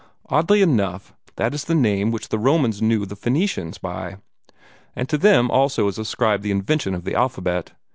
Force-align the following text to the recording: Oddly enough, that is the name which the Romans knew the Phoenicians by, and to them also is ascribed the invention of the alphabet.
Oddly 0.31 0.63
enough, 0.63 1.13
that 1.35 1.53
is 1.53 1.63
the 1.65 1.75
name 1.75 2.09
which 2.09 2.29
the 2.29 2.39
Romans 2.39 2.81
knew 2.81 3.05
the 3.05 3.15
Phoenicians 3.15 3.77
by, 3.77 4.17
and 4.95 5.07
to 5.09 5.17
them 5.19 5.51
also 5.51 5.87
is 5.87 5.99
ascribed 5.99 6.41
the 6.41 6.49
invention 6.49 6.95
of 6.95 7.03
the 7.03 7.13
alphabet. 7.13 7.73